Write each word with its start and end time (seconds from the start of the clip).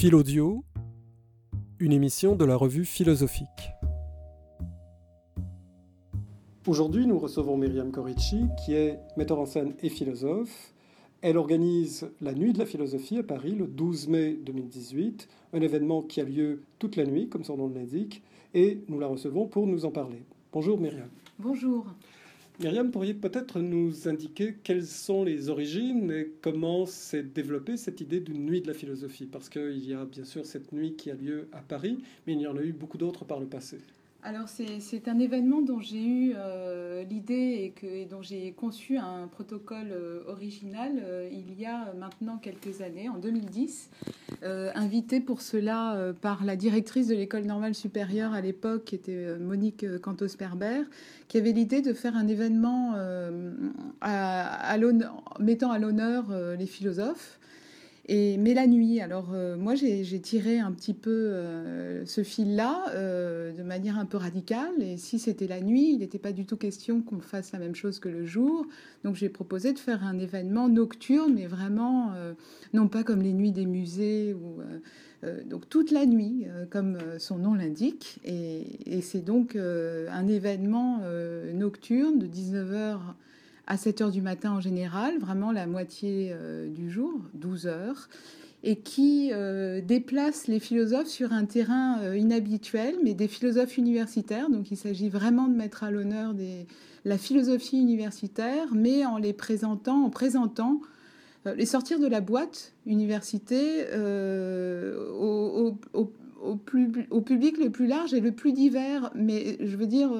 Philaudio, 0.00 0.64
une 1.78 1.92
émission 1.92 2.34
de 2.34 2.46
la 2.46 2.56
revue 2.56 2.86
philosophique. 2.86 3.74
Aujourd'hui, 6.66 7.06
nous 7.06 7.18
recevons 7.18 7.58
Myriam 7.58 7.92
Corici, 7.92 8.46
qui 8.64 8.72
est 8.72 8.98
metteur 9.18 9.38
en 9.38 9.44
scène 9.44 9.74
et 9.82 9.90
philosophe. 9.90 10.72
Elle 11.20 11.36
organise 11.36 12.08
la 12.22 12.32
Nuit 12.32 12.54
de 12.54 12.58
la 12.60 12.64
philosophie 12.64 13.18
à 13.18 13.22
Paris 13.22 13.54
le 13.54 13.66
12 13.66 14.08
mai 14.08 14.38
2018, 14.42 15.28
un 15.52 15.60
événement 15.60 16.00
qui 16.00 16.22
a 16.22 16.24
lieu 16.24 16.62
toute 16.78 16.96
la 16.96 17.04
nuit, 17.04 17.28
comme 17.28 17.44
son 17.44 17.58
nom 17.58 17.68
l'indique, 17.68 18.22
et 18.54 18.82
nous 18.88 19.00
la 19.00 19.06
recevons 19.06 19.48
pour 19.48 19.66
nous 19.66 19.84
en 19.84 19.90
parler. 19.90 20.22
Bonjour 20.50 20.80
Myriam. 20.80 21.10
Bonjour. 21.38 21.84
Myriam, 22.60 22.90
pourriez 22.90 23.14
peut-être 23.14 23.58
nous 23.58 24.06
indiquer 24.06 24.54
quelles 24.62 24.84
sont 24.84 25.24
les 25.24 25.48
origines 25.48 26.10
et 26.10 26.30
comment 26.42 26.84
s'est 26.84 27.22
développée 27.22 27.78
cette 27.78 28.02
idée 28.02 28.20
d'une 28.20 28.44
nuit 28.44 28.60
de 28.60 28.66
la 28.66 28.74
philosophie? 28.74 29.24
Parce 29.24 29.48
qu'il 29.48 29.82
y 29.88 29.94
a 29.94 30.04
bien 30.04 30.24
sûr 30.24 30.44
cette 30.44 30.70
nuit 30.70 30.94
qui 30.94 31.10
a 31.10 31.14
lieu 31.14 31.48
à 31.52 31.62
Paris, 31.62 32.02
mais 32.26 32.34
il 32.34 32.40
y 32.42 32.46
en 32.46 32.58
a 32.58 32.62
eu 32.62 32.74
beaucoup 32.74 32.98
d'autres 32.98 33.24
par 33.24 33.40
le 33.40 33.46
passé. 33.46 33.78
Alors 34.22 34.48
c'est 34.48 35.08
un 35.08 35.18
événement 35.18 35.62
dont 35.62 35.80
j'ai 35.80 36.04
eu 36.04 36.32
euh, 36.36 37.04
l'idée 37.04 37.72
et, 37.82 38.04
dont 38.04 38.20
j'ai 38.20 38.52
conçu 38.52 38.98
un 38.98 39.26
protocole 39.28 39.92
euh, 39.92 40.20
original 40.26 40.92
euh, 41.02 41.26
il 41.32 41.58
y 41.58 41.64
a 41.64 41.94
maintenant 41.98 42.36
quelques 42.36 42.82
années, 42.82 43.08
en 43.08 43.16
2010, 43.16 43.88
invité 44.74 45.20
pour 45.20 45.40
cela 45.42 46.14
par 46.22 46.44
la 46.44 46.56
directrice 46.56 47.08
de 47.08 47.14
l'école 47.14 47.44
normale 47.44 47.74
supérieure 47.74 48.32
à 48.32 48.40
l'époque, 48.40 48.84
qui 48.84 48.94
était 48.94 49.36
Monique 49.38 49.84
Cantos-Perber, 50.00 50.84
qui 51.28 51.36
avait 51.36 51.52
l'idée 51.52 51.82
de 51.82 51.92
faire 51.92 52.16
un 52.16 52.26
événement 52.26 52.94
mettant 55.38 55.70
à 55.70 55.78
l'honneur 55.78 56.24
les 56.58 56.66
philosophes 56.66 57.38
mais 58.38 58.54
la 58.54 58.66
nuit, 58.66 59.00
alors 59.00 59.30
euh, 59.32 59.56
moi 59.56 59.76
j'ai 59.76 60.20
tiré 60.20 60.58
un 60.58 60.72
petit 60.72 60.94
peu 60.94 61.10
euh, 61.10 62.04
ce 62.06 62.24
fil-là 62.24 62.86
euh, 62.88 63.52
de 63.52 63.62
manière 63.62 63.98
un 64.00 64.04
peu 64.04 64.16
radicale. 64.16 64.82
Et 64.82 64.96
si 64.96 65.20
c'était 65.20 65.46
la 65.46 65.60
nuit, 65.60 65.92
il 65.92 65.98
n'était 65.98 66.18
pas 66.18 66.32
du 66.32 66.44
tout 66.44 66.56
question 66.56 67.02
qu'on 67.02 67.20
fasse 67.20 67.52
la 67.52 67.60
même 67.60 67.76
chose 67.76 68.00
que 68.00 68.08
le 68.08 68.26
jour. 68.26 68.66
Donc 69.04 69.14
j'ai 69.14 69.28
proposé 69.28 69.72
de 69.72 69.78
faire 69.78 70.04
un 70.04 70.18
événement 70.18 70.68
nocturne, 70.68 71.34
mais 71.34 71.46
vraiment 71.46 72.12
non 72.74 72.88
pas 72.88 73.04
comme 73.04 73.22
les 73.22 73.32
nuits 73.32 73.52
des 73.52 73.66
musées 73.66 74.34
ou 74.34 74.60
donc 75.48 75.68
toute 75.68 75.90
la 75.90 76.04
nuit, 76.04 76.46
comme 76.70 76.98
son 77.18 77.38
nom 77.38 77.54
l'indique. 77.54 78.18
Et, 78.24 78.62
et 78.86 79.00
c'est 79.02 79.24
donc 79.24 79.56
un 79.56 80.26
événement 80.26 81.00
nocturne 81.54 82.18
de 82.18 82.26
19h 82.26 82.98
à 83.66 83.76
7 83.76 84.00
heures 84.00 84.10
du 84.10 84.22
matin 84.22 84.52
en 84.52 84.60
général, 84.60 85.18
vraiment 85.18 85.52
la 85.52 85.66
moitié 85.66 86.30
euh, 86.32 86.68
du 86.68 86.90
jour, 86.90 87.20
12 87.34 87.66
heures, 87.66 88.08
et 88.62 88.76
qui 88.76 89.30
euh, 89.32 89.80
déplace 89.80 90.46
les 90.46 90.60
philosophes 90.60 91.06
sur 91.06 91.32
un 91.32 91.44
terrain 91.44 92.00
euh, 92.00 92.16
inhabituel, 92.16 92.96
mais 93.02 93.14
des 93.14 93.28
philosophes 93.28 93.78
universitaires. 93.78 94.50
Donc 94.50 94.70
il 94.70 94.76
s'agit 94.76 95.08
vraiment 95.08 95.48
de 95.48 95.54
mettre 95.54 95.84
à 95.84 95.90
l'honneur 95.90 96.34
la 97.04 97.16
philosophie 97.16 97.78
universitaire, 97.78 98.74
mais 98.74 99.06
en 99.06 99.16
les 99.16 99.32
présentant, 99.32 100.04
en 100.04 100.10
présentant 100.10 100.80
les 101.56 101.64
sortir 101.64 101.98
de 101.98 102.06
la 102.06 102.20
boîte 102.20 102.74
université 102.84 103.86
au, 105.18 105.74
au, 105.94 107.18
public 107.18 107.56
le 107.56 107.70
plus 107.70 107.86
large 107.86 108.12
et 108.12 108.20
le 108.20 108.32
plus 108.32 108.52
divers, 108.52 109.10
mais 109.14 109.56
je 109.60 109.74
veux 109.78 109.86
dire 109.86 110.10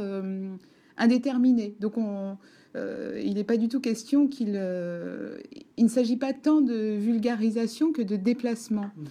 indéterminé. 0.97 1.77
Donc 1.79 1.99
on 1.99 2.39
euh, 2.77 3.21
il 3.25 3.35
n'est 3.35 3.45
pas 3.45 3.57
du 3.57 3.69
tout 3.69 3.81
question 3.81 4.29
qu'il. 4.29 4.55
Euh, 4.57 5.39
il 5.77 5.85
ne 5.85 5.91
s'agit 5.91 6.17
pas 6.17 6.33
tant 6.33 6.61
de 6.61 6.97
vulgarisation 6.97 7.93
que 7.93 8.03
de 8.03 8.17
déplacement. 8.17 8.91
Mhm. 8.97 9.07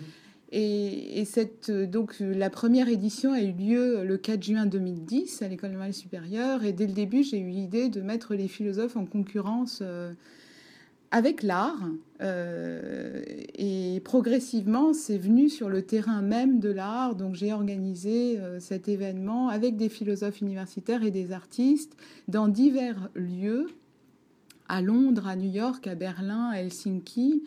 Et, 0.51 1.25
cette, 1.25 1.69
donc, 1.69 2.15
la 2.19 2.49
première 2.49 2.89
édition 2.89 3.33
a 3.33 3.41
eu 3.41 3.51
lieu 3.51 4.03
le 4.03 4.17
4 4.17 4.41
juin 4.41 4.65
2010 4.65 5.43
à 5.43 5.47
l'École 5.47 5.71
normale 5.71 5.93
supérieure. 5.93 6.63
Et 6.63 6.73
dès 6.73 6.87
le 6.87 6.93
début, 6.93 7.21
j'ai 7.21 7.37
eu 7.37 7.49
l'idée 7.49 7.89
de 7.89 8.01
mettre 8.01 8.33
les 8.33 8.47
philosophes 8.47 8.97
en 8.97 9.05
concurrence 9.05 9.79
euh, 9.83 10.11
avec 11.11 11.43
l'art. 11.43 11.89
Euh, 12.21 13.21
et 13.55 14.01
progressivement, 14.03 14.93
c'est 14.93 15.17
venu 15.17 15.49
sur 15.49 15.69
le 15.69 15.81
terrain 15.81 16.21
même 16.21 16.59
de 16.59 16.69
l'art. 16.69 17.15
Donc 17.15 17.35
j'ai 17.35 17.53
organisé 17.53 18.39
euh, 18.39 18.59
cet 18.59 18.87
événement 18.87 19.49
avec 19.49 19.77
des 19.77 19.89
philosophes 19.89 20.41
universitaires 20.41 21.03
et 21.03 21.11
des 21.11 21.31
artistes 21.31 21.95
dans 22.27 22.47
divers 22.47 23.09
lieux, 23.15 23.67
à 24.67 24.81
Londres, 24.81 25.27
à 25.27 25.35
New 25.35 25.49
York, 25.49 25.87
à 25.87 25.95
Berlin, 25.95 26.49
à 26.51 26.61
Helsinki. 26.61 27.43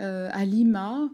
Euh, 0.00 0.28
à 0.32 0.44
Lima. 0.44 1.10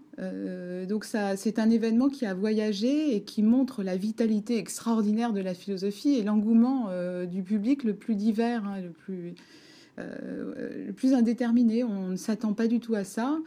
donc 0.86 1.06
c'est 1.06 1.58
un 1.58 1.70
événement 1.70 2.10
qui 2.10 2.26
a 2.26 2.34
voyagé 2.34 3.16
et 3.16 3.22
qui 3.22 3.42
montre 3.42 3.82
la 3.82 3.96
vitalité 3.96 4.58
extraordinaire 4.58 5.32
de 5.32 5.40
la 5.40 5.54
philosophie 5.54 6.16
et 6.16 6.22
l'engouement 6.22 6.90
du 7.24 7.42
public 7.42 7.82
le 7.82 7.94
plus 7.94 8.14
divers, 8.14 8.62
hein, 8.66 8.82
le 8.82 8.90
plus 8.90 9.36
le 9.98 10.92
plus 10.92 11.14
indéterminé. 11.14 11.84
On 11.84 12.08
ne 12.08 12.16
s'attend 12.16 12.52
pas 12.52 12.66
du 12.66 12.80
tout 12.80 12.94
à 12.94 13.04
ça. 13.04 13.38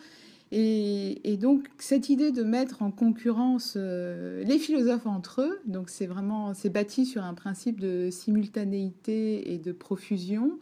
Et, 0.51 1.37
donc 1.39 1.67
cette 1.77 2.09
idée 2.09 2.31
de 2.31 2.43
mettre 2.43 2.81
en 2.81 2.91
concurrence 2.91 3.73
euh, 3.75 4.43
les 4.43 4.57
philosophes 4.57 5.05
entre 5.05 5.41
eux, 5.41 5.59
donc 5.65 5.89
c'est 5.89 6.05
vraiment 6.05 6.53
c'est 6.53 6.69
bâti 6.69 7.05
sur 7.05 7.23
un 7.23 7.33
principe 7.33 7.79
de 7.79 8.09
simultanéité 8.11 9.53
et 9.53 9.57
de 9.57 9.71
profusion. 9.71 10.57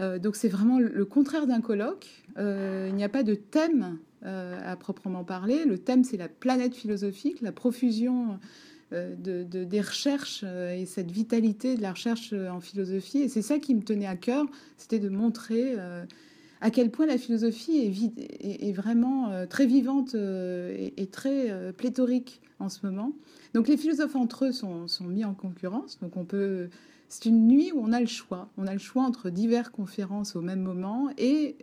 Euh, 0.00 0.18
donc 0.18 0.34
c'est 0.36 0.48
vraiment 0.48 0.78
le 0.80 1.04
contraire 1.04 1.46
d'un 1.46 1.60
colloque. 1.60 2.08
il 2.36 2.94
n'y 2.94 3.04
a 3.04 3.08
pas 3.08 3.22
de 3.22 3.34
thème 3.34 3.98
à 4.22 4.74
proprement 4.74 5.22
parler. 5.22 5.64
Le 5.64 5.78
thème 5.78 6.02
c'est 6.02 6.16
la 6.16 6.28
planète 6.28 6.74
philosophique, 6.74 7.40
la 7.40 7.52
profusion 7.52 8.40
euh, 8.94 9.14
de, 9.16 9.64
des 9.64 9.80
recherches 9.82 10.40
euh, 10.44 10.74
et 10.74 10.86
cette 10.86 11.10
vitalité 11.10 11.76
de 11.76 11.82
la 11.82 11.92
recherche 11.92 12.30
euh, 12.32 12.48
en 12.48 12.58
philosophie. 12.58 13.18
Et 13.18 13.28
c'est 13.28 13.42
ça 13.42 13.58
qui 13.58 13.74
me 13.74 13.82
tenait 13.82 14.06
à 14.06 14.16
cœur, 14.16 14.46
c'était 14.78 14.98
de 14.98 15.10
montrer 15.10 15.76
à 16.60 16.70
quel 16.70 16.90
point 16.90 17.04
la 17.04 17.18
philosophie 17.18 17.76
est, 18.40 18.72
vraiment 18.72 19.46
très 19.46 19.66
vivante 19.66 20.14
et, 20.14 21.08
très 21.12 21.72
pléthorique 21.74 22.40
en 22.58 22.68
ce 22.68 22.84
moment. 22.86 23.12
Donc 23.54 23.68
les 23.68 23.76
philosophes 23.76 24.16
entre 24.16 24.46
eux 24.46 24.52
sont, 24.52 24.88
sont 24.88 25.04
mis 25.04 25.24
en 25.24 25.34
concurrence. 25.34 25.98
Donc 26.00 26.16
on 26.16 26.24
peut, 26.24 26.68
c'est 27.08 27.26
une 27.26 27.46
nuit 27.46 27.70
où 27.72 27.80
on 27.80 27.92
a 27.92 28.00
le 28.00 28.06
choix. 28.06 28.48
On 28.56 28.66
a 28.66 28.72
le 28.72 28.78
choix 28.78 29.02
entre 29.02 29.30
diverses 29.30 29.68
conférences 29.68 30.34
au 30.34 30.40
même 30.40 30.62
moment 30.62 31.10
et 31.18 31.56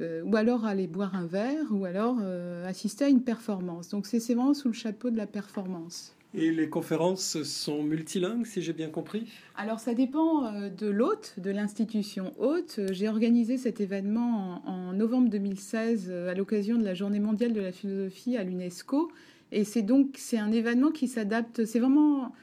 ou 0.00 0.36
alors 0.36 0.64
aller 0.64 0.88
boire 0.88 1.14
un 1.14 1.26
verre 1.26 1.66
ou 1.70 1.84
alors 1.84 2.18
assister 2.66 3.04
à 3.04 3.08
une 3.08 3.22
performance. 3.22 3.90
Donc 3.90 4.06
c'est 4.06 4.18
vraiment 4.18 4.54
sous 4.54 4.68
le 4.68 4.74
chapeau 4.74 5.10
de 5.10 5.16
la 5.16 5.26
performance. 5.26 6.15
Et 6.38 6.52
les 6.52 6.68
conférences 6.68 7.42
sont 7.44 7.82
multilingues, 7.82 8.44
si 8.44 8.60
j'ai 8.60 8.74
bien 8.74 8.90
compris 8.90 9.26
Alors 9.56 9.80
ça 9.80 9.94
dépend 9.94 10.44
euh, 10.44 10.68
de 10.68 10.86
l'hôte, 10.86 11.34
de 11.38 11.50
l'institution 11.50 12.34
hôte. 12.38 12.78
J'ai 12.92 13.08
organisé 13.08 13.56
cet 13.56 13.80
événement 13.80 14.60
en, 14.68 14.92
novembre 14.92 15.30
2016 15.30 16.08
euh, 16.10 16.30
à 16.30 16.34
l'occasion 16.34 16.76
de 16.76 16.84
la 16.84 16.92
Journée 16.92 17.20
mondiale 17.20 17.54
de 17.54 17.60
la 17.62 17.72
philosophie 17.72 18.36
à 18.36 18.44
l'UNESCO. 18.44 19.10
Et 19.50 19.64
c'est 19.64 19.80
donc 19.80 20.16
c'est 20.18 20.36
un 20.36 20.52
événement 20.52 20.90
qui 20.90 21.08
s'adapte. 21.08 21.64
C'est 21.64 21.80
vraiment 21.80 22.34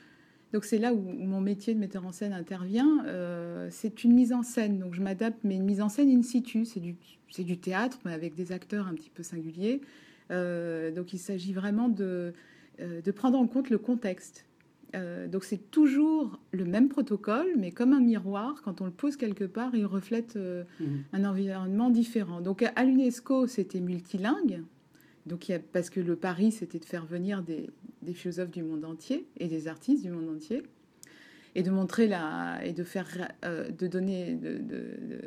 donc 0.54 0.66
c'est 0.66 0.80
là 0.80 0.92
où 0.92 1.00
mon 1.00 1.42
métier 1.42 1.76
de 1.76 1.80
metteur 1.80 2.04
en 2.04 2.12
scène 2.12 2.34
intervient. 2.34 3.06
Euh, 3.06 3.68
c'est 3.70 4.04
une 4.04 4.14
mise 4.14 4.34
en 4.34 4.42
scène, 4.42 4.80
donc 4.80 4.96
je 4.96 5.04
m'adapte, 5.04 5.38
mais 5.44 5.56
une 5.56 5.66
mise 5.66 5.82
en 5.82 5.90
scène 5.90 6.10
in 6.10 6.24
situ. 6.24 6.66
C'est 6.66 6.80
du, 6.80 6.96
c'est 7.30 7.44
du 7.44 7.60
théâtre, 7.60 8.00
mais 8.06 8.14
avec 8.14 8.34
des 8.34 8.54
acteurs 8.54 8.88
un 8.88 8.96
petit 8.96 9.12
peu 9.12 9.22
singuliers. 9.22 9.82
donc 10.32 11.14
il 11.14 11.20
s'agit 11.20 11.54
vraiment 11.54 11.90
de, 11.90 12.04
euh, 12.04 12.32
de 12.80 13.12
prendre 13.12 13.38
en 13.38 13.48
compte 13.48 13.70
le 13.70 13.78
contexte. 13.78 14.46
Euh, 14.96 15.28
donc 15.28 15.44
c'est 15.44 15.72
toujours 15.72 16.40
le 16.52 16.66
même 16.66 16.88
protocole, 16.88 17.48
mais 17.58 17.72
comme 17.72 17.94
un 17.94 18.00
miroir, 18.00 18.62
quand 18.64 18.82
on 18.82 18.86
le 18.86 18.92
pose 18.92 19.18
quelque 19.18 19.44
part, 19.44 19.74
il 19.74 19.86
reflète 19.86 20.36
euh, 20.36 20.64
mhm. 20.80 21.04
un 21.14 21.26
environnement 21.26 21.90
différent. 21.90 22.42
Donc 22.42 22.64
à 22.64 22.84
l'UNESCO, 22.84 23.48
c'était 23.48 23.80
multilingue, 23.80 24.64
donc, 25.26 25.48
il 25.48 25.58
parce 25.72 25.90
que 25.90 26.02
le 26.02 26.18
pari, 26.18 26.52
c'était 26.52 26.80
de 26.80 26.86
faire 26.86 27.06
venir 27.06 27.44
des, 27.44 27.70
philosophes 28.14 28.52
du 28.52 28.62
monde 28.62 28.84
entier 28.84 29.26
et 29.38 29.48
des 29.48 29.70
artistes 29.70 30.04
du 30.04 30.12
monde 30.12 30.28
entier, 30.28 30.64
et 31.56 31.64
de 31.64 31.72
montrer 31.72 32.08
la, 32.08 32.60
et 32.66 32.74
de 32.74 32.84
faire, 32.84 33.08
de 33.42 33.88
donner, 33.88 34.36
de, 34.36 34.60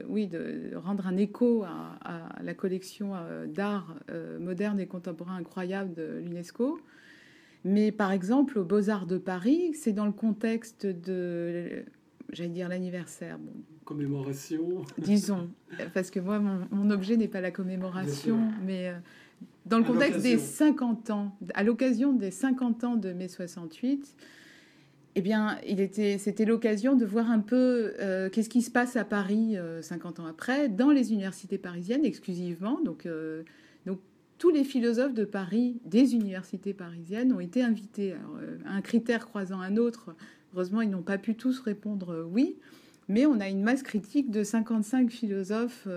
oui, 0.06 0.26
de 0.26 0.72
rendre 0.76 1.06
un 1.06 1.16
écho 1.16 1.64
à, 1.64 1.96
à 2.02 2.42
la 2.42 2.52
collection 2.52 3.12
d'art 3.48 3.96
moderne 4.38 4.78
et 4.80 4.86
contemporain 4.86 5.36
incroyable 5.36 5.94
de 5.94 6.20
l'UNESCO, 6.22 6.78
mais 7.66 7.90
par 7.90 8.12
exemple, 8.12 8.60
aux 8.60 8.64
Beaux-Arts 8.64 9.06
de 9.06 9.18
Paris, 9.18 9.74
c'est 9.74 9.92
dans 9.92 10.06
le 10.06 10.12
contexte 10.12 10.86
de, 10.86 11.84
j'allais 12.32 12.50
dire 12.50 12.68
l'anniversaire. 12.68 13.38
Bon. 13.40 13.52
Commémoration. 13.84 14.84
Disons, 14.98 15.50
parce 15.92 16.10
que 16.10 16.20
moi, 16.20 16.38
mon, 16.38 16.90
objet 16.90 17.16
n'est 17.16 17.26
pas 17.26 17.40
la 17.40 17.50
commémoration, 17.50 18.38
mais 18.64 18.88
euh, 18.88 18.94
dans 19.64 19.78
le 19.78 19.84
contexte 19.84 20.22
des 20.22 20.38
50 20.38 21.10
ans, 21.10 21.36
à 21.54 21.64
l'occasion 21.64 22.12
des 22.12 22.30
50 22.30 22.84
ans 22.84 22.96
de 22.96 23.12
mai 23.12 23.26
68, 23.26 24.16
eh 25.16 25.20
bien, 25.20 25.58
il 25.66 25.80
était, 25.80 26.18
c'était 26.18 26.44
l'occasion 26.44 26.94
de 26.94 27.04
voir 27.04 27.30
un 27.32 27.40
peu 27.40 27.94
euh, 27.98 28.30
qu'est-ce 28.30 28.48
qui 28.48 28.62
se 28.62 28.70
passe 28.70 28.94
à 28.94 29.04
Paris 29.04 29.56
50 29.80 30.20
euh, 30.20 30.22
ans 30.22 30.26
après, 30.26 30.68
dans 30.68 30.90
les 30.90 31.12
universités 31.12 31.58
parisiennes 31.58 32.04
exclusivement. 32.04 32.80
Donc, 32.84 33.08
donc 33.86 33.98
tous 34.38 34.50
les 34.50 34.64
philosophes 34.64 35.14
de 35.14 35.24
Paris, 35.24 35.80
des 35.84 36.14
universités 36.14 36.74
parisiennes, 36.74 37.32
ont 37.32 37.40
été 37.40 37.62
invités. 37.62 38.14
un 38.66 38.80
critère 38.80 39.26
croisant 39.26 39.60
un 39.60 39.76
autre, 39.76 40.14
heureusement, 40.52 40.82
ils 40.82 40.90
n'ont 40.90 41.02
pas 41.02 41.18
pu 41.18 41.34
tous 41.34 41.60
répondre 41.60 42.26
oui, 42.30 42.56
mais 43.08 43.26
on 43.26 43.40
a 43.40 43.48
une 43.48 43.62
masse 43.62 43.82
critique 43.82 44.30
de 44.30 44.42
55 44.42 45.10
philosophes 45.10 45.88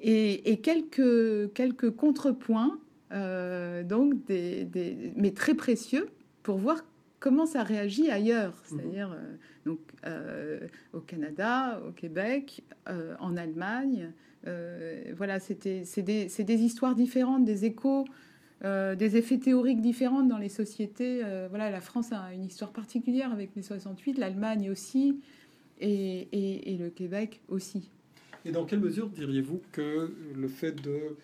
et, 0.00 0.60
quelques, 0.62 1.52
quelques 1.54 1.90
contrepoints, 1.90 2.78
donc 3.10 4.24
des, 4.26 4.68
mais 5.16 5.30
très 5.30 5.54
précieux, 5.54 6.08
pour 6.42 6.58
voir 6.58 6.82
comment 7.20 7.46
ça 7.46 7.62
réagit 7.62 8.10
ailleurs, 8.10 8.54
mhm. 8.70 8.78
c'est-à-dire 8.78 9.12
euh, 9.12 9.36
donc 9.66 9.80
euh, 10.06 10.66
au 10.92 11.00
Canada, 11.00 11.80
au 11.86 11.92
Québec, 11.92 12.62
euh, 12.88 13.14
en 13.20 13.36
Allemagne. 13.36 14.12
Voilà, 14.44 15.40
c'était 15.40 15.82
c'est 15.84 16.02
des, 16.02 16.26
des, 16.26 16.60
histoires 16.62 16.94
différentes, 16.94 17.44
des 17.44 17.64
échos, 17.64 18.04
des 18.62 19.16
effets 19.16 19.38
théoriques 19.38 19.80
différents 19.80 20.22
dans 20.22 20.38
les 20.38 20.48
sociétés. 20.48 21.22
voilà, 21.50 21.70
la 21.70 21.80
France 21.80 22.12
a 22.12 22.32
une 22.32 22.44
histoire 22.44 22.72
particulière 22.72 23.32
avec 23.32 23.50
les 23.56 23.62
68, 23.62 24.18
l'Allemagne 24.18 24.70
aussi, 24.70 25.20
et, 25.80 26.28
et, 26.32 26.72
et, 26.72 26.76
le 26.76 26.90
Québec 26.90 27.40
aussi. 27.48 27.90
Et 28.44 28.50
dans 28.50 28.64
quelle 28.64 28.80
mesure 28.80 29.08
diriez-vous 29.08 29.60
que 29.72 30.12
le 30.34 30.48
fait 30.48 30.72
de 30.72 31.16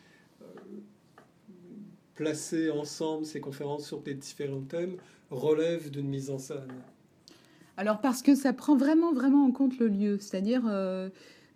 placer 2.14 2.70
ensemble 2.70 3.26
ces 3.26 3.40
conférences 3.40 3.86
sur 3.86 4.00
des 4.00 4.14
différents 4.14 4.62
thèmes 4.62 4.96
relève 5.30 5.90
d'une 5.90 6.08
mise 6.08 6.30
en 6.30 6.38
scène? 6.38 6.72
Alors 7.76 8.00
parce 8.00 8.22
que 8.22 8.34
ça 8.34 8.52
prend 8.52 8.76
vraiment 8.76 9.12
vraiment 9.12 9.44
en 9.44 9.50
compte 9.50 9.78
le 9.78 9.88
lieu, 9.88 10.18
c'est-à-dire 10.18 10.62
euh, 10.68 11.08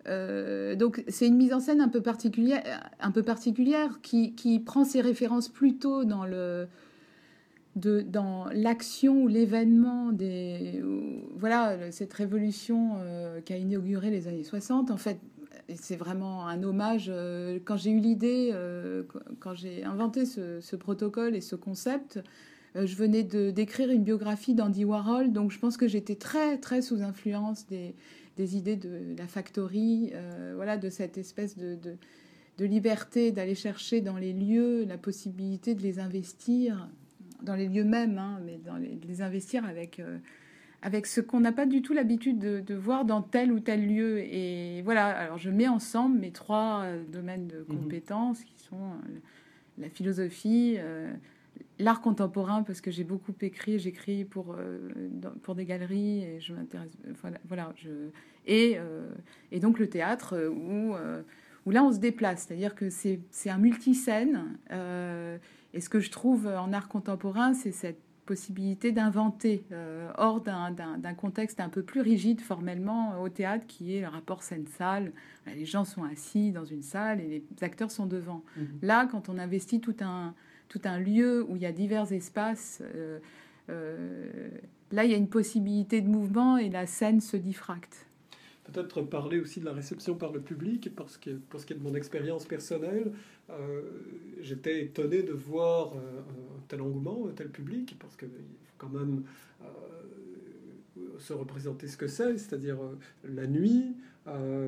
euh, 0.07 0.75
donc 0.75 1.03
c'est 1.07 1.27
une 1.27 1.35
mise 1.35 1.53
en 1.53 1.59
scène 1.59 1.81
un 1.81 1.89
peu 1.89 2.01
particulière, 2.01 2.63
un 2.99 3.11
peu 3.11 3.23
particulière 3.23 3.99
qui, 4.01 4.33
qui 4.33 4.59
prend 4.59 4.83
ses 4.83 5.01
références 5.01 5.49
plutôt 5.49 6.05
dans 6.05 6.25
le 6.25 6.67
de, 7.75 8.01
dans 8.01 8.45
l'action 8.51 9.23
ou 9.23 9.27
l'événement 9.27 10.11
des 10.11 10.81
voilà 11.35 11.91
cette 11.91 12.13
révolution 12.13 12.97
euh, 12.97 13.41
qui 13.41 13.53
a 13.53 13.57
inauguré 13.57 14.09
les 14.09 14.27
années 14.27 14.43
60 14.43 14.91
en 14.91 14.97
fait. 14.97 15.19
C'est 15.75 15.97
vraiment 15.97 16.47
un 16.47 16.63
hommage 16.63 17.11
quand 17.63 17.77
j'ai 17.77 17.91
eu 17.91 17.99
l'idée 17.99 18.51
quand 19.39 19.53
j'ai 19.53 19.83
inventé 19.83 20.25
ce, 20.25 20.75
protocole 20.75 21.35
et 21.35 21.41
ce 21.41 21.55
concept 21.55 22.17
euh, 22.17 22.21
je 22.75 22.95
venais 22.95 23.23
de 23.23 23.51
d'écrire 23.51 23.89
une 23.89 24.03
biographie 24.03 24.53
d'Andy 24.53 24.85
Warhol, 24.85 25.31
donc 25.31 25.51
je 25.51 25.59
pense 25.59 25.77
que 25.77 25.87
j'étais 25.87 26.15
très 26.15 26.57
très 26.57 26.81
sous 26.81 27.01
influence 27.01 27.65
des, 27.67 27.95
des 28.37 28.55
idées 28.55 28.77
de 28.77 29.15
la 29.17 29.27
factory, 29.27 30.11
euh, 30.13 30.53
voilà, 30.55 30.77
de 30.77 30.89
cette 30.89 31.17
espèce 31.17 31.57
de, 31.57 31.75
de, 31.75 31.95
de 32.57 32.65
liberté 32.65 33.31
d'aller 33.31 33.55
chercher 33.55 34.01
dans 34.01 34.17
les 34.17 34.33
lieux 34.33 34.85
la 34.85 34.97
possibilité 34.97 35.75
de 35.75 35.81
les 35.81 35.99
investir 35.99 36.87
dans 37.41 37.55
les 37.55 37.67
lieux 37.67 37.83
mêmes, 37.83 38.17
hein, 38.17 38.39
mais 38.45 38.59
dans 38.65 38.77
les, 38.77 38.95
de 38.95 39.07
les 39.07 39.21
investir 39.21 39.65
avec 39.65 39.99
euh, 39.99 40.17
avec 40.81 41.07
ce 41.07 41.19
qu'on 41.19 41.41
n'a 41.41 41.51
pas 41.51 41.65
du 41.65 41.81
tout 41.81 41.91
l'habitude 41.91 42.39
de, 42.39 42.61
de, 42.61 42.73
voir 42.73 43.03
dans 43.03 43.21
tel 43.21 43.51
ou 43.51 43.59
tel 43.59 43.85
lieu. 43.85 44.19
Et 44.19 44.81
voilà, 44.83 45.07
alors 45.07 45.37
je 45.37 45.49
mets 45.49 45.67
ensemble 45.67 46.17
mes 46.19 46.31
trois 46.31 46.85
domaines 47.11 47.47
de 47.47 47.65
mhm. 47.67 47.77
compétences 47.77 48.41
qui 48.45 48.57
sont 48.63 48.93
la 49.77 49.89
philosophie, 49.89 50.77
l'art 51.79 52.01
contemporain 52.01 52.63
parce 52.63 52.81
que 52.81 52.91
j'ai 52.91 53.03
beaucoup 53.03 53.33
écrit, 53.41 53.79
j'écris 53.79 54.25
pour 54.25 54.55
euh, 54.57 54.89
pour 55.41 55.55
des 55.55 55.65
galeries 55.65 56.23
et 56.23 56.39
je 56.39 56.53
m'intéresse 56.53 56.91
voilà, 57.47 57.73
je 57.77 57.89
et 58.45 58.75
euh, 58.77 59.09
et 59.51 59.59
donc 59.59 59.79
le 59.79 59.89
théâtre 59.89 60.35
euh, 60.35 60.49
où 60.49 60.93
où 61.65 61.71
là 61.71 61.83
on 61.83 61.91
se 61.91 61.99
déplace, 61.99 62.45
c'est-à-dire 62.47 62.75
que 62.75 62.89
c'est 62.89 63.21
c'est 63.31 63.49
un 63.49 63.57
multiscène 63.57 64.57
et 65.71 65.81
ce 65.81 65.89
que 65.89 65.99
je 65.99 66.11
trouve 66.11 66.47
en 66.47 66.73
art 66.73 66.87
contemporain, 66.87 67.53
c'est 67.53 67.71
cette 67.71 68.01
possibilité 68.25 68.91
d'inventer 68.91 69.63
hors 70.17 70.41
d'un 70.41 71.13
contexte 71.15 71.59
un 71.59 71.69
peu 71.69 71.81
plus 71.81 72.01
rigide 72.01 72.41
formellement 72.41 73.19
au 73.21 73.29
théâtre 73.29 73.65
qui 73.67 73.95
est 73.95 74.01
le 74.01 74.07
rapport 74.07 74.43
scène-salle. 74.43 75.11
Les 75.47 75.65
gens 75.65 75.83
sont 75.83 76.03
assis 76.03 76.51
dans 76.51 76.65
une 76.65 76.83
salle 76.83 77.21
et 77.21 77.27
les 77.27 77.63
acteurs 77.63 77.91
sont 77.91 78.05
devant. 78.05 78.43
Mmh 78.55 78.61
là, 78.83 79.07
quand 79.11 79.29
on 79.29 79.37
investit 79.37 79.81
tout 79.81 79.95
un 80.01 80.33
tout 80.69 80.81
un 80.85 80.99
lieu 80.99 81.43
où 81.49 81.55
il 81.55 81.63
y 81.63 81.65
a 81.65 81.71
divers 81.71 82.11
espaces, 82.13 82.81
euh, 82.95 83.19
euh, 83.69 84.49
là, 84.91 85.03
il 85.03 85.11
y 85.11 85.13
a 85.13 85.17
une 85.17 85.27
possibilité 85.27 85.99
de 86.01 86.07
mouvement 86.07 86.57
et 86.57 86.69
la 86.69 86.85
scène 86.85 87.19
se 87.19 87.35
diffracte. 87.35 88.05
Peut-être 88.71 89.01
parler 89.01 89.39
aussi 89.39 89.59
de 89.59 89.65
la 89.65 89.73
réception 89.73 90.15
par 90.15 90.31
le 90.31 90.39
public, 90.39 90.91
parce 90.95 91.17
que 91.17 91.31
pour 91.31 91.59
ce 91.59 91.65
qui 91.65 91.73
est 91.73 91.75
de 91.75 91.81
mon 91.81 91.95
expérience 91.95 92.45
personnelle, 92.45 93.11
euh, 93.49 93.81
j'étais 94.41 94.83
étonné 94.83 95.23
de 95.23 95.33
voir 95.33 95.93
un 95.93 96.61
tel 96.67 96.81
engouement, 96.81 97.27
un 97.27 97.33
tel 97.33 97.49
public, 97.49 97.97
parce 97.99 98.15
qu'il 98.15 98.29
faut 98.29 98.75
quand 98.77 98.89
même 98.89 99.23
se 101.19 101.33
représenter 101.33 101.87
ce 101.87 101.97
que 101.97 102.07
c'est, 102.07 102.37
c'est-à-dire 102.37 102.77
la 103.23 103.47
nuit, 103.47 103.95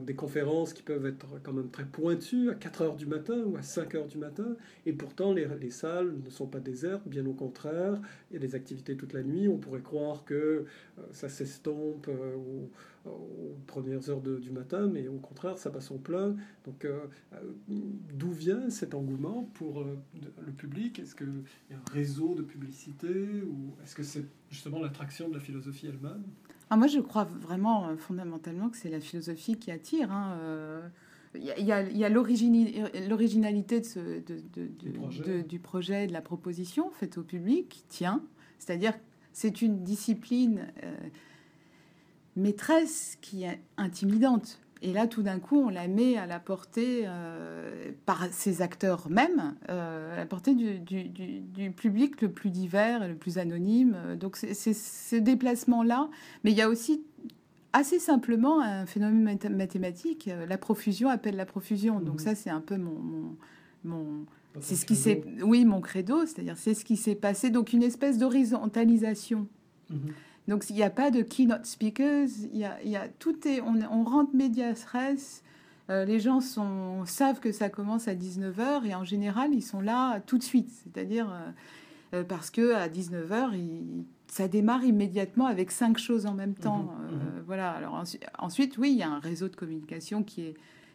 des 0.01 0.15
conférences 0.15 0.73
qui 0.73 0.81
peuvent 0.81 1.05
être 1.05 1.27
quand 1.43 1.53
même 1.53 1.69
très 1.69 1.85
pointues 1.85 2.49
à 2.49 2.55
4 2.55 2.81
heures 2.81 2.95
du 2.95 3.05
matin 3.05 3.43
ou 3.45 3.57
à 3.57 3.61
5 3.61 3.93
heures 3.93 4.07
du 4.07 4.17
matin, 4.17 4.55
et 4.87 4.93
pourtant 4.93 5.33
les, 5.33 5.47
les, 5.59 5.69
salles 5.69 6.15
ne 6.25 6.31
sont 6.31 6.47
pas 6.47 6.59
désertes, 6.59 7.07
bien 7.07 7.23
au 7.27 7.33
contraire, 7.33 8.01
il 8.31 8.33
y 8.33 8.37
a 8.37 8.39
des 8.39 8.55
activités 8.55 8.97
toute 8.97 9.13
la 9.13 9.21
nuit, 9.21 9.47
on 9.47 9.57
pourrait 9.57 9.81
croire 9.81 10.25
que 10.25 10.33
euh, 10.33 10.65
ça 11.11 11.29
s'estompe 11.29 12.07
euh, 12.07 12.35
aux, 13.05 13.55
premières 13.67 14.09
heures 14.09 14.21
du 14.21 14.51
matin, 14.51 14.87
mais 14.87 15.07
au 15.07 15.17
contraire 15.17 15.57
ça 15.57 15.69
passe 15.69 15.91
en 15.91 15.97
plein. 15.97 16.35
Donc 16.65 16.85
euh, 16.85 17.05
d'où 17.67 18.31
vient 18.31 18.69
cet 18.69 18.93
engouement 18.93 19.49
pour 19.53 19.83
le 19.83 20.51
public? 20.51 20.99
Est-ce 20.99 21.15
qu'il 21.15 21.43
y 21.69 21.73
a 21.73 21.77
un 21.77 21.93
réseau 21.93 22.35
de 22.35 22.41
publicité, 22.41 23.43
ou 23.43 23.73
est-ce 23.83 23.95
que 23.95 24.03
c'est 24.03 24.25
justement 24.49 24.79
l'attraction 24.79 25.29
de 25.29 25.35
la 25.35 25.39
philosophie 25.39 25.87
elle-même? 25.87 26.23
Ah, 26.71 26.77
moi, 26.77 26.87
je 26.87 26.99
crois 27.01 27.25
vraiment 27.25 27.89
euh, 27.89 27.97
fondamentalement 27.97 28.69
que 28.69 28.77
c'est 28.77 28.89
la 28.89 29.01
philosophie 29.01 29.57
qui 29.57 29.71
attire. 29.71 30.07
Il 30.07 30.13
hein, 30.13 30.37
euh. 30.39 30.87
y 31.35 31.71
a, 31.71 31.81
y 31.81 32.03
a 32.05 32.09
l'originalité 32.09 33.81
de 33.81 34.39
du, 34.79 34.91
projet. 34.91 35.43
du, 35.43 35.59
projet. 35.59 36.07
de 36.07 36.13
la 36.13 36.21
proposition 36.21 36.89
faite 36.91 37.17
au 37.17 37.23
public 37.23 37.67
qui 37.67 37.83
tient. 37.89 38.23
C'est-à-dire 38.57 38.93
c'est 39.33 39.61
une 39.61 39.83
discipline 39.83 40.67
euh, 40.83 40.95
maîtresse 42.35 43.17
qui 43.21 43.43
est 43.43 43.59
intimidante. 43.77 44.59
Et 44.83 44.93
là, 44.93 45.05
tout 45.05 45.21
d'un 45.21 45.39
coup, 45.39 45.57
on 45.57 45.69
la 45.69 45.87
met 45.87 46.17
à 46.17 46.25
la 46.25 46.39
portée 46.39 47.03
euh, 47.05 47.91
par 48.05 48.25
ses 48.31 48.63
acteurs 48.63 49.09
même, 49.11 49.55
euh, 49.69 50.13
à 50.13 50.17
la 50.17 50.25
portée 50.25 50.55
du, 50.55 50.79
du, 50.79 51.03
du, 51.07 51.71
public 51.71 52.19
le 52.21 52.31
plus 52.31 52.49
divers 52.49 53.03
et 53.03 53.07
le 53.07 53.15
plus 53.15 53.37
anonyme. 53.37 53.95
Donc, 54.19 54.37
c'est 54.37 54.73
ce 54.73 55.15
déplacement-là. 55.15 56.09
Mais 56.43 56.51
il 56.51 56.57
y 56.57 56.61
a 56.61 56.69
aussi 56.69 57.03
assez 57.73 57.99
simplement 57.99 58.59
un 58.59 58.87
phénomène 58.87 59.37
mathématique. 59.51 60.29
La 60.47 60.57
profusion 60.57 61.09
appelle 61.09 61.35
la 61.35 61.45
profusion. 61.45 61.99
Donc, 61.99 62.15
mmh. 62.15 62.23
ça, 62.23 62.35
c'est 62.35 62.49
un 62.49 62.61
peu 62.61 62.77
mon. 62.77 62.99
mon, 62.99 63.37
mon 63.83 64.25
c'est 64.59 64.75
ce 64.75 64.87
qui 64.87 64.95
s'est. 64.95 65.23
Oui, 65.43 65.63
mon 65.63 65.79
credo, 65.79 66.25
c'est-à-dire 66.25 66.57
c'est 66.57 66.73
ce 66.73 66.83
qui 66.83 66.97
s'est 66.97 67.15
passé. 67.15 67.51
Donc, 67.51 67.71
une 67.71 67.83
espèce 67.83 68.17
d'horizontalisation. 68.17 69.47
Mmh. 69.91 69.95
Donc, 70.47 70.69
il 70.69 70.75
n'y 70.75 70.83
a 70.83 70.89
pas 70.89 71.11
de 71.11 71.21
keynote 71.21 71.65
speakers, 71.65 72.29
il 72.51 72.59
y 72.59 72.65
a, 72.65 72.81
y 72.83 72.95
a, 72.95 73.07
tout 73.19 73.47
est, 73.47 73.61
on, 73.61 73.75
on 73.91 74.03
rentre 74.03 74.35
médias 74.35 74.73
res. 74.91 75.41
Euh, 75.91 76.05
les 76.05 76.19
gens 76.19 76.39
sont, 76.39 77.05
savent 77.05 77.39
que 77.39 77.51
ça 77.51 77.69
commence 77.69 78.07
à 78.07 78.15
19h 78.15 78.85
et 78.85 78.95
en 78.95 79.03
général, 79.03 79.53
ils 79.53 79.63
sont 79.63 79.81
là 79.81 80.21
tout 80.21 80.37
de 80.37 80.43
suite. 80.43 80.69
C'est-à-dire 80.83 81.29
euh, 81.29 82.19
euh, 82.19 82.23
parce 82.23 82.49
que 82.49 82.73
à 82.73 82.87
19h, 82.87 83.51
ça 84.27 84.47
démarre 84.47 84.85
immédiatement 84.85 85.47
avec 85.47 85.69
cinq 85.71 85.97
choses 85.97 86.25
en 86.25 86.33
même 86.33 86.53
temps. 86.53 86.83
Mmh, 86.83 87.15
mmh. 87.15 87.43
Voilà. 87.45 87.71
Alors 87.71 88.01
ensuite, 88.39 88.77
oui, 88.77 88.91
il 88.91 88.97
y 88.97 89.03
a 89.03 89.09
un 89.09 89.19
réseau 89.19 89.49
de 89.49 89.55
communication 89.55 90.23
qui 90.23 90.41
est 90.41 90.53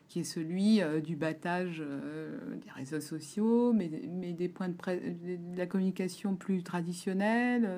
qui 0.08 0.20
est 0.20 0.24
celui 0.24 0.80
du 1.02 1.16
battage 1.16 1.78
des 1.80 2.70
réseaux 2.70 3.00
sociaux, 3.00 3.72
mais, 3.72 3.90
mais 4.08 4.32
des 4.32 4.48
points 4.48 4.68
de, 4.68 4.74
de 4.74 5.58
la 5.58 5.66
communication 5.66 6.36
plus 6.36 6.62
traditionnelle, 6.62 7.68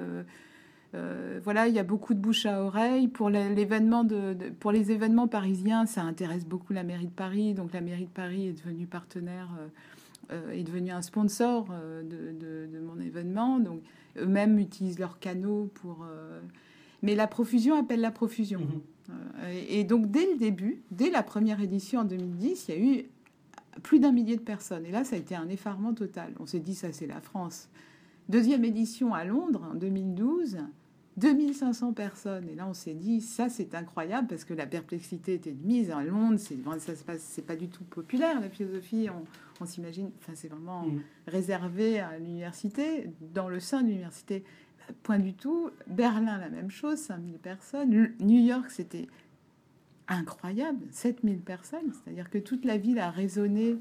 euh, 0.94 1.38
voilà, 1.42 1.68
il 1.68 1.74
y 1.74 1.78
a 1.78 1.84
beaucoup 1.84 2.14
de 2.14 2.18
bouche 2.18 2.46
à 2.46 2.62
oreille. 2.62 3.08
Pour, 3.08 3.28
l'événement 3.30 4.04
de, 4.04 4.34
pour 4.58 4.72
les 4.72 4.90
événements 4.90 5.28
parisiens, 5.28 5.86
ça 5.86 6.02
intéresse 6.02 6.46
beaucoup 6.46 6.72
la 6.72 6.82
mairie 6.82 7.06
de 7.06 7.12
Paris. 7.12 7.54
Donc 7.54 7.72
la 7.72 7.80
mairie 7.80 8.06
de 8.06 8.10
Paris 8.10 8.48
est 8.48 8.52
devenue 8.52 8.86
partenaire, 8.86 9.48
euh, 9.58 9.68
euh, 10.32 10.52
est 10.52 10.62
devenue 10.62 10.90
un 10.90 11.02
sponsor 11.02 11.68
de, 11.68 12.80
mon 12.80 13.00
événement. 13.00 13.58
Donc 13.58 13.82
eux-mêmes 14.18 14.58
utilisent 14.58 14.98
leurs 14.98 15.18
canaux 15.18 15.70
pour... 15.74 16.06
Mais 17.02 17.14
la 17.14 17.28
profusion 17.28 17.78
appelle 17.78 18.00
la 18.00 18.10
profusion. 18.10 18.60
Mhm. 18.60 19.14
et, 19.68 19.84
donc 19.84 20.10
dès 20.10 20.32
le 20.32 20.36
début, 20.36 20.82
dès 20.90 21.10
la 21.10 21.22
première 21.22 21.60
édition 21.60 22.00
en 22.00 22.04
2010, 22.04 22.66
il 22.68 22.74
y 22.74 22.76
a 22.76 22.80
eu 22.80 23.04
plus 23.84 24.00
d'un 24.00 24.10
millier 24.10 24.36
de 24.36 24.42
personnes. 24.42 24.84
Et 24.84 24.90
là, 24.90 25.04
ça 25.04 25.14
a 25.14 25.18
été 25.18 25.36
un 25.36 25.48
effarement 25.48 25.94
total. 25.94 26.32
On 26.40 26.46
s'est 26.46 26.58
dit, 26.58 26.74
ça 26.74 26.92
c'est 26.92 27.06
la 27.06 27.20
France. 27.20 27.68
Deuxième 28.28 28.64
édition 28.64 29.14
à 29.14 29.24
Londres 29.24 29.66
en 29.70 29.74
2012, 29.74 30.58
2500 31.16 31.94
personnes. 31.94 32.48
Et 32.48 32.54
là, 32.54 32.66
on 32.68 32.74
s'est 32.74 32.94
dit, 32.94 33.22
ça, 33.22 33.48
c'est 33.48 33.74
incroyable 33.74 34.28
parce 34.28 34.44
que 34.44 34.52
la 34.52 34.66
perplexité 34.66 35.34
était 35.34 35.52
de 35.52 35.66
mise 35.66 35.90
en 35.90 36.00
Londres. 36.00 36.38
C'est, 36.38 36.58
ça 36.78 36.94
se 36.94 37.04
passe, 37.04 37.22
c'est 37.22 37.46
pas 37.46 37.56
du 37.56 37.68
tout 37.68 37.84
populaire, 37.84 38.40
la 38.40 38.50
philosophie. 38.50 39.08
On, 39.60 39.64
s'imagine, 39.64 40.10
enfin, 40.18 40.32
c'est 40.34 40.48
vraiment 40.48 40.82
mm. 40.82 41.00
réservé 41.26 42.00
à 42.00 42.18
l'université, 42.18 43.10
dans 43.32 43.48
le 43.48 43.60
sein 43.60 43.82
de 43.82 43.88
l'université. 43.88 44.44
Point 45.02 45.18
du 45.18 45.34
tout. 45.34 45.70
Berlin, 45.86 46.38
la 46.38 46.50
même 46.50 46.70
chose, 46.70 46.98
5000 46.98 47.38
personnes. 47.38 48.12
New 48.20 48.40
York, 48.40 48.70
c'était 48.70 49.06
incroyable, 50.06 50.84
7000 50.90 51.40
personnes. 51.40 51.92
C'est-à-dire 51.92 52.30
que 52.30 52.38
toute 52.38 52.64
la 52.64 52.76
ville 52.76 52.98
a 52.98 53.10
résonné 53.10 53.76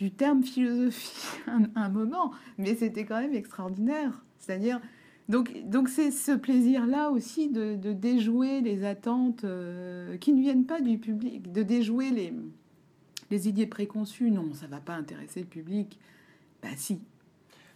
du 0.00 0.10
terme 0.10 0.42
philosophie 0.42 1.38
un, 1.76 1.88
moment, 1.90 2.32
mais 2.56 2.74
c'était 2.74 3.04
quand 3.04 3.20
même 3.20 3.34
extraordinaire. 3.34 4.24
C'est-à-dire, 4.38 4.80
donc, 5.28 5.54
donc 5.68 5.90
c'est 5.90 6.10
ce 6.10 6.32
plaisir-là 6.32 7.10
aussi 7.10 7.50
de, 7.50 7.74
déjouer 7.92 8.62
les 8.62 8.84
attentes 8.84 9.44
euh, 9.44 10.16
qui 10.16 10.32
ne 10.32 10.40
viennent 10.40 10.64
pas 10.64 10.80
du 10.80 10.96
public, 10.96 11.52
de 11.52 11.62
déjouer 11.62 12.10
les, 12.10 12.32
les 13.30 13.48
idées 13.48 13.66
préconçues. 13.66 14.30
Non, 14.30 14.54
ça 14.54 14.66
va 14.66 14.80
pas 14.80 14.94
intéresser 14.94 15.40
le 15.40 15.46
public. 15.46 15.98
Bah 16.62 16.70
si. 16.76 17.00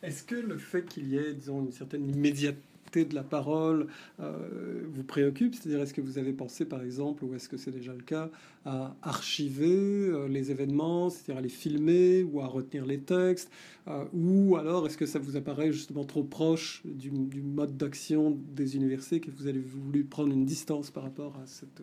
Est-ce 0.02 0.25
que 0.25 0.35
le 0.35 0.57
fait 0.57 0.87
qu'il 0.87 1.09
y 1.09 1.19
ait, 1.19 1.35
disons, 1.35 1.62
une 1.62 1.73
certaine 1.73 2.09
immédiateté 2.09 2.62
de 3.02 3.14
la 3.14 3.24
parole 3.24 3.88
euh, 4.20 4.82
vous 4.88 5.02
préoccupe? 5.02 5.54
C'est-à-dire, 5.54 5.80
est-ce 5.80 5.94
que 5.94 6.00
vous 6.00 6.18
avez 6.18 6.32
pensé, 6.32 6.64
par 6.64 6.82
exemple, 6.82 7.24
ou 7.24 7.34
est-ce 7.34 7.48
que 7.48 7.56
c'est 7.56 7.72
déjà 7.72 7.92
le 7.92 8.02
cas, 8.02 8.30
à 8.64 8.94
archiver 9.02 9.66
euh, 9.66 10.28
les 10.28 10.50
événements, 10.50 11.10
c'est-à-dire 11.10 11.38
à 11.38 11.40
les 11.40 11.48
filmer 11.48 12.22
ou 12.22 12.40
à 12.40 12.46
retenir 12.46 12.86
les 12.86 13.00
textes 13.00 13.50
euh, 13.88 14.04
Ou 14.12 14.56
alors, 14.56 14.86
est-ce 14.86 14.96
que 14.96 15.06
ça 15.06 15.18
vous 15.18 15.36
apparaît 15.36 15.72
justement 15.72 16.04
trop 16.04 16.22
proche 16.22 16.82
du, 16.84 17.10
mode 17.10 17.76
d'action 17.76 18.38
des 18.54 18.76
universités 18.76 19.20
que 19.20 19.30
vous 19.30 19.48
avez 19.48 19.60
voulu 19.60 20.04
prendre 20.04 20.32
une 20.32 20.44
distance 20.44 20.90
par 20.90 21.02
rapport 21.02 21.34
à 21.42 21.46
cette... 21.46 21.82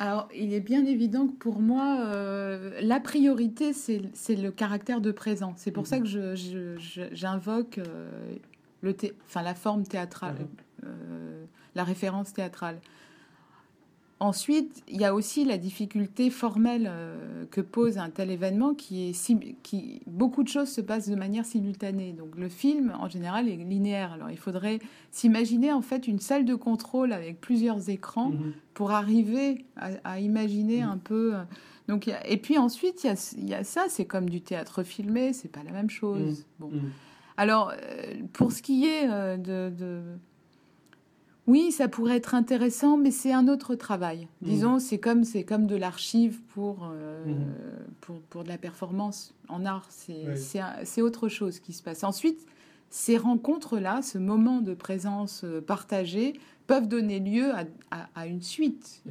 Alors, 0.00 0.28
il 0.34 0.54
est 0.54 0.60
bien 0.60 0.86
évident 0.86 1.26
que 1.26 1.32
pour 1.32 1.60
moi, 1.60 2.12
la 2.80 3.00
priorité, 3.00 3.72
c'est 3.72 4.36
le 4.36 4.50
caractère 4.52 5.00
de 5.00 5.10
présent. 5.10 5.54
C'est 5.56 5.72
pour 5.72 5.88
ça 5.88 5.98
mhm. 5.98 6.04
que 6.04 6.34
j'invoque 7.12 7.80
le 8.80 8.94
enfin, 9.26 9.42
la 9.42 9.54
forme 9.54 9.84
théâtrale, 9.84 10.46
euh, 10.84 11.44
la 11.74 11.84
référence 11.84 12.32
théâtrale. 12.32 12.80
Ensuite, 14.20 14.82
il 14.88 15.00
y 15.00 15.04
a 15.04 15.14
aussi 15.14 15.44
la 15.44 15.58
difficulté 15.58 16.28
formelle 16.28 16.88
euh, 16.90 17.44
que 17.52 17.60
pose 17.60 17.98
un 17.98 18.10
tel 18.10 18.32
événement 18.32 18.74
qui 18.74 19.10
est 19.10 19.62
qui 19.62 20.00
beaucoup 20.08 20.42
de 20.42 20.48
choses 20.48 20.68
se 20.68 20.80
passent 20.80 21.08
de 21.08 21.14
manière 21.14 21.44
simultanée. 21.44 22.12
Donc 22.12 22.34
le 22.36 22.48
film 22.48 22.92
en 22.98 23.08
général 23.08 23.48
est 23.48 23.56
linéaire. 23.56 24.12
Alors 24.12 24.28
il 24.28 24.36
faudrait 24.36 24.80
s'imaginer 25.12 25.72
en 25.72 25.82
fait 25.82 26.08
une 26.08 26.18
salle 26.18 26.44
de 26.44 26.56
contrôle 26.56 27.12
avec 27.12 27.40
plusieurs 27.40 27.90
écrans 27.90 28.30
mhm. 28.30 28.54
pour 28.74 28.90
arriver 28.90 29.64
à, 29.76 30.18
imaginer 30.18 30.82
mhm. 30.82 30.90
un 30.90 30.98
peu. 30.98 31.36
Euh, 31.36 31.42
donc 31.86 32.10
et 32.24 32.36
puis 32.38 32.58
ensuite 32.58 33.04
il 33.04 33.06
y 33.06 33.10
a, 33.10 33.34
il 33.38 33.48
y 33.48 33.54
a 33.54 33.62
ça, 33.62 33.84
c'est 33.88 34.04
comme 34.04 34.28
du 34.28 34.40
théâtre 34.40 34.82
filmé, 34.82 35.32
c'est 35.32 35.50
pas 35.50 35.62
la 35.62 35.70
même 35.70 35.90
chose. 35.90 36.40
Mhm. 36.40 36.44
Bon. 36.58 36.70
Alors, 37.38 37.70
euh, 37.70 38.14
pour 38.32 38.50
ce 38.50 38.62
qui 38.62 38.84
est 38.84 39.08
euh, 39.08 39.36
de, 39.36 40.02
Oui, 41.46 41.70
ça 41.70 41.86
pourrait 41.86 42.16
être 42.16 42.34
intéressant, 42.34 42.96
mais 42.96 43.12
c'est 43.12 43.32
un 43.32 43.46
autre 43.46 43.76
travail. 43.76 44.26
Mmh. 44.42 44.46
Disons, 44.46 44.78
c'est 44.80 44.98
comme, 44.98 45.22
c'est 45.22 45.44
comme 45.44 45.68
de 45.68 45.76
l'archive 45.76 46.40
pour, 46.48 46.90
euh, 46.92 47.24
mmh. 47.24 47.36
pour, 48.00 48.20
pour, 48.22 48.42
de 48.42 48.48
la 48.48 48.58
performance 48.58 49.34
en 49.48 49.64
art. 49.64 49.86
C'est 49.88 51.00
autre 51.00 51.28
chose 51.28 51.60
qui 51.60 51.72
se 51.72 51.82
passe. 51.82 52.02
Ensuite, 52.02 52.44
ces 52.90 53.16
rencontres-là, 53.16 54.02
ce 54.02 54.18
moment 54.18 54.60
de 54.60 54.74
présence 54.74 55.44
partagée, 55.64 56.32
peuvent 56.66 56.88
donner 56.88 57.20
lieu 57.20 57.52
à, 57.54 57.64
à, 58.16 58.26
une 58.26 58.42
suite. 58.42 59.02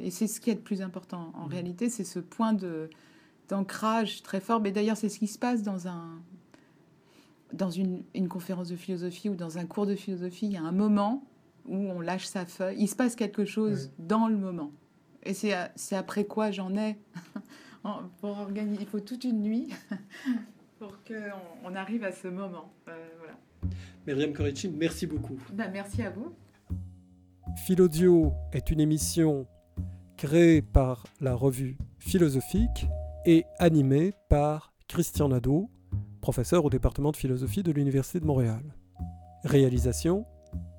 et 0.00 0.10
c'est 0.10 0.28
ce 0.28 0.40
qui 0.40 0.50
est 0.50 0.54
le 0.54 0.60
plus 0.60 0.82
important. 0.82 1.32
En 1.34 1.46
mmh. 1.46 1.50
réalité, 1.50 1.90
c'est 1.90 2.04
ce 2.04 2.20
point 2.20 2.52
de 2.52 2.88
d'ancrage 3.50 4.22
très 4.22 4.40
fort. 4.40 4.60
Mais 4.60 4.72
d'ailleurs, 4.72 4.96
c'est 4.96 5.10
ce 5.10 5.18
qui 5.18 5.26
se 5.26 5.38
passe 5.38 5.62
dans 5.62 5.86
un, 5.86 6.18
dans 7.54 7.70
une, 7.70 8.04
conférence 8.28 8.68
de 8.68 8.76
philosophie 8.76 9.28
ou 9.28 9.34
dans 9.34 9.58
un 9.58 9.66
cours 9.66 9.86
de 9.86 9.94
philosophie, 9.94 10.46
il 10.46 10.52
y 10.52 10.56
a 10.56 10.62
un 10.62 10.72
moment 10.72 11.24
où 11.66 11.76
on 11.76 12.00
lâche 12.00 12.26
sa 12.26 12.44
feuille, 12.44 12.76
il 12.78 12.88
se 12.88 12.96
passe 12.96 13.16
quelque 13.16 13.44
chose 13.44 13.92
dans 13.98 14.28
le 14.28 14.36
moment. 14.36 14.72
Et 15.22 15.32
c'est 15.32 15.96
après 15.96 16.24
quoi 16.24 16.50
j'en 16.50 16.76
ai 16.76 16.98
pour 18.20 18.38
organiser. 18.38 18.82
Il 18.82 18.86
faut 18.86 19.00
toute 19.00 19.24
une 19.24 19.40
nuit 19.40 19.68
pour 20.78 20.92
qu'on 21.04 21.70
on 21.70 21.74
arrive 21.74 22.04
à 22.04 22.12
ce 22.12 22.28
moment. 22.28 22.72
Euh, 22.88 23.08
voilà. 23.18 23.34
Myriam 24.06 24.34
Corici, 24.34 24.68
merci 24.68 25.06
beaucoup. 25.06 25.38
Ben, 25.52 25.70
merci 25.72 26.02
à 26.02 26.10
vous. 26.10 26.34
Philodio 27.64 28.34
est 28.52 28.70
une 28.70 28.80
émission 28.80 29.46
créée 30.18 30.60
par 30.60 31.04
la 31.20 31.34
revue 31.34 31.78
philosophique 31.98 32.86
et 33.24 33.44
animée 33.58 34.12
par 34.28 34.74
Christian 34.88 35.28
Nadeau 35.28 35.70
professeur 36.24 36.64
au 36.64 36.70
département 36.70 37.10
de 37.10 37.18
philosophie 37.18 37.62
de 37.62 37.70
l'Université 37.70 38.18
de 38.18 38.24
Montréal. 38.24 38.62
Réalisation 39.44 40.24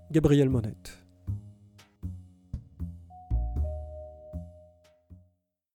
Gabriel 0.10 0.50
Monette. 0.50 1.05